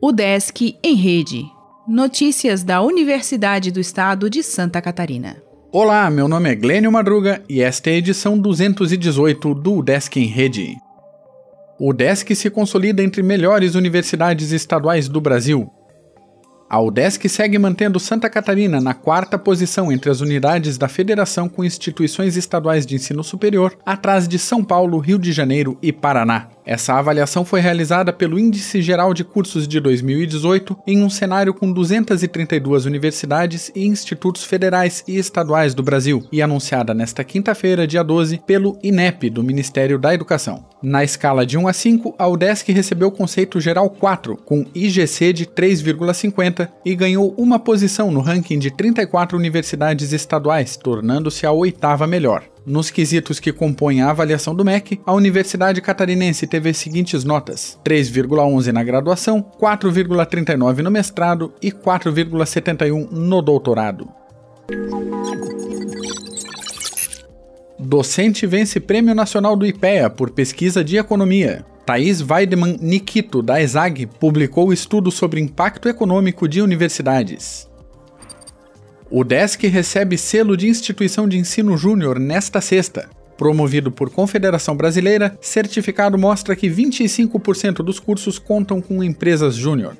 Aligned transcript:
O 0.00 0.10
Desk 0.10 0.76
em 0.82 0.94
Rede. 0.94 1.44
Notícias 1.86 2.62
da 2.62 2.82
Universidade 2.82 3.70
do 3.70 3.78
Estado 3.78 4.28
de 4.28 4.42
Santa 4.42 4.82
Catarina. 4.82 5.36
Olá, 5.70 6.10
meu 6.10 6.26
nome 6.26 6.50
é 6.50 6.54
Glênio 6.54 6.90
Madruga 6.90 7.42
e 7.48 7.60
esta 7.60 7.88
é 7.88 7.94
a 7.94 7.96
edição 7.96 8.38
218 8.38 9.54
do 9.54 9.80
Desk 9.80 10.16
em 10.16 10.26
Rede. 10.26 10.76
O 11.78 11.92
Desk 11.92 12.34
se 12.34 12.50
consolida 12.50 13.02
entre 13.02 13.22
melhores 13.22 13.74
universidades 13.74 14.52
estaduais 14.52 15.08
do 15.08 15.20
Brasil. 15.20 15.70
A 16.72 16.80
UDESC 16.80 17.28
segue 17.28 17.58
mantendo 17.58 18.00
Santa 18.00 18.30
Catarina 18.30 18.80
na 18.80 18.94
quarta 18.94 19.38
posição 19.38 19.92
entre 19.92 20.10
as 20.10 20.22
unidades 20.22 20.78
da 20.78 20.88
federação 20.88 21.46
com 21.46 21.62
instituições 21.62 22.34
estaduais 22.34 22.86
de 22.86 22.94
ensino 22.94 23.22
superior, 23.22 23.76
atrás 23.84 24.26
de 24.26 24.38
São 24.38 24.64
Paulo, 24.64 24.96
Rio 24.96 25.18
de 25.18 25.32
Janeiro 25.32 25.76
e 25.82 25.92
Paraná. 25.92 26.48
Essa 26.64 26.94
avaliação 26.94 27.44
foi 27.44 27.60
realizada 27.60 28.10
pelo 28.10 28.38
Índice 28.38 28.80
Geral 28.80 29.12
de 29.12 29.22
Cursos 29.22 29.68
de 29.68 29.78
2018 29.80 30.74
em 30.86 31.02
um 31.02 31.10
cenário 31.10 31.52
com 31.52 31.70
232 31.70 32.86
universidades 32.86 33.70
e 33.76 33.86
institutos 33.86 34.42
federais 34.42 35.04
e 35.06 35.18
estaduais 35.18 35.74
do 35.74 35.82
Brasil 35.82 36.26
e 36.32 36.40
anunciada 36.40 36.94
nesta 36.94 37.22
quinta-feira, 37.22 37.86
dia 37.86 38.02
12, 38.02 38.38
pelo 38.46 38.78
INEP 38.82 39.28
do 39.28 39.42
Ministério 39.42 39.98
da 39.98 40.14
Educação. 40.14 40.71
Na 40.82 41.04
escala 41.04 41.46
de 41.46 41.56
1 41.56 41.68
a 41.68 41.72
5, 41.72 42.14
a 42.18 42.26
UDESC 42.26 42.72
recebeu 42.72 43.06
o 43.06 43.12
conceito 43.12 43.60
geral 43.60 43.88
4, 43.88 44.36
com 44.36 44.66
IGC 44.74 45.32
de 45.32 45.46
3,50 45.46 46.68
e 46.84 46.94
ganhou 46.96 47.32
uma 47.38 47.58
posição 47.58 48.10
no 48.10 48.20
ranking 48.20 48.58
de 48.58 48.68
34 48.68 49.38
universidades 49.38 50.12
estaduais, 50.12 50.76
tornando-se 50.76 51.46
a 51.46 51.52
oitava 51.52 52.04
melhor. 52.04 52.42
Nos 52.66 52.90
quesitos 52.90 53.38
que 53.38 53.52
compõem 53.52 54.02
a 54.02 54.10
avaliação 54.10 54.54
do 54.54 54.64
MEC, 54.64 55.00
a 55.06 55.12
Universidade 55.12 55.80
Catarinense 55.80 56.48
teve 56.48 56.70
as 56.70 56.76
seguintes 56.78 57.22
notas: 57.22 57.78
3,11 57.84 58.72
na 58.72 58.82
graduação, 58.82 59.44
4,39 59.60 60.78
no 60.78 60.90
mestrado 60.90 61.52
e 61.62 61.70
4,71 61.70 63.08
no 63.10 63.40
doutorado. 63.40 64.08
Docente 67.84 68.46
vence 68.46 68.78
Prêmio 68.78 69.12
Nacional 69.12 69.56
do 69.56 69.66
IPEA 69.66 70.08
por 70.08 70.30
pesquisa 70.30 70.84
de 70.84 70.96
economia. 70.96 71.66
Thaís 71.84 72.22
Weidemann 72.22 72.78
Nikito, 72.80 73.42
da 73.42 73.60
ESAG, 73.60 74.06
publicou 74.06 74.72
estudo 74.72 75.10
sobre 75.10 75.40
impacto 75.40 75.88
econômico 75.88 76.46
de 76.46 76.62
universidades. 76.62 77.68
O 79.10 79.24
DESC 79.24 79.66
recebe 79.66 80.16
selo 80.16 80.56
de 80.56 80.68
instituição 80.68 81.26
de 81.26 81.36
ensino 81.36 81.76
júnior 81.76 82.20
nesta 82.20 82.60
sexta. 82.60 83.10
Promovido 83.36 83.90
por 83.90 84.10
Confederação 84.10 84.76
Brasileira, 84.76 85.36
certificado 85.40 86.16
mostra 86.16 86.54
que 86.54 86.70
25% 86.70 87.82
dos 87.82 87.98
cursos 87.98 88.38
contam 88.38 88.80
com 88.80 89.02
empresas 89.02 89.56
júnior. 89.56 89.96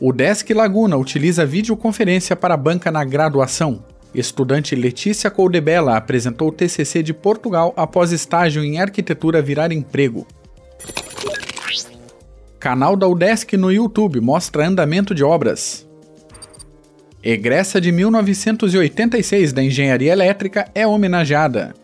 O 0.00 0.12
Desk 0.12 0.48
Laguna 0.54 0.96
utiliza 0.96 1.44
videoconferência 1.44 2.36
para 2.36 2.56
banca 2.56 2.92
na 2.92 3.04
graduação. 3.04 3.82
Estudante 4.18 4.74
Letícia 4.74 5.30
Coldebella 5.30 5.94
apresentou 5.94 6.48
o 6.48 6.52
TCC 6.52 7.02
de 7.02 7.12
Portugal 7.12 7.74
após 7.76 8.12
estágio 8.12 8.64
em 8.64 8.80
arquitetura 8.80 9.42
virar 9.42 9.70
emprego. 9.70 10.26
Canal 12.58 12.96
da 12.96 13.06
UDESC 13.06 13.58
no 13.58 13.70
YouTube 13.70 14.18
mostra 14.22 14.66
andamento 14.66 15.14
de 15.14 15.22
obras. 15.22 15.86
Egressa 17.22 17.78
de 17.78 17.92
1986 17.92 19.52
da 19.52 19.62
Engenharia 19.62 20.12
Elétrica 20.12 20.70
é 20.74 20.86
homenageada. 20.86 21.74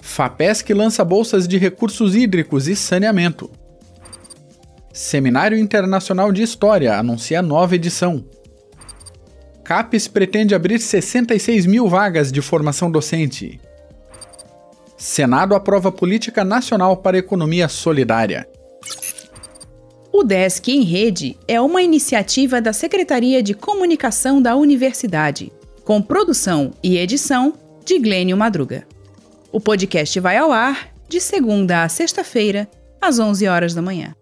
FAPESC 0.00 0.72
lança 0.72 1.04
bolsas 1.04 1.46
de 1.46 1.58
recursos 1.58 2.16
hídricos 2.16 2.66
e 2.66 2.74
saneamento. 2.74 3.50
Seminário 4.90 5.58
Internacional 5.58 6.32
de 6.32 6.42
História 6.42 6.96
anuncia 6.96 7.42
nova 7.42 7.74
edição. 7.74 8.24
CAPES 9.64 10.08
pretende 10.08 10.54
abrir 10.54 10.78
66 10.78 11.64
mil 11.64 11.88
vagas 11.88 12.30
de 12.30 12.42
formação 12.42 12.90
docente. 12.90 13.58
Senado 14.96 15.54
aprova 15.54 15.90
política 15.90 16.44
nacional 16.44 16.98
para 16.98 17.18
economia 17.18 17.66
solidária. 17.66 18.46
O 20.12 20.22
Desk 20.22 20.70
em 20.70 20.82
Rede 20.82 21.36
é 21.48 21.60
uma 21.60 21.82
iniciativa 21.82 22.60
da 22.60 22.72
Secretaria 22.72 23.42
de 23.42 23.54
Comunicação 23.54 24.40
da 24.40 24.54
Universidade, 24.54 25.50
com 25.82 26.00
produção 26.00 26.72
e 26.82 26.98
edição 26.98 27.54
de 27.84 27.98
Glênio 27.98 28.36
Madruga. 28.36 28.86
O 29.50 29.60
podcast 29.60 30.20
vai 30.20 30.36
ao 30.36 30.52
ar 30.52 30.94
de 31.08 31.20
segunda 31.20 31.82
a 31.82 31.88
sexta-feira, 31.88 32.68
às 33.00 33.18
11 33.18 33.48
horas 33.48 33.74
da 33.74 33.82
manhã. 33.82 34.14